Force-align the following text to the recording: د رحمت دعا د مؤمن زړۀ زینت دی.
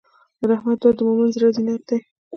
د 0.39 0.41
رحمت 0.51 0.77
دعا 0.81 0.91
د 0.97 0.99
مؤمن 1.07 1.29
زړۀ 1.35 1.47
زینت 1.55 1.81
دی. 1.89 1.97